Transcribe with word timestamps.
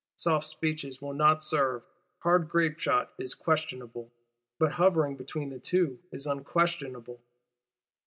Soft 0.15 0.47
speeches 0.47 0.99
will 0.99 1.13
not 1.13 1.43
serve; 1.43 1.83
hard 2.21 2.49
grape 2.49 2.79
shot 2.79 3.13
is 3.19 3.35
questionable; 3.35 4.11
but 4.57 4.71
hovering 4.71 5.15
between 5.15 5.51
the 5.51 5.59
two 5.59 5.99
is 6.11 6.25
_un_questionable. 6.25 7.19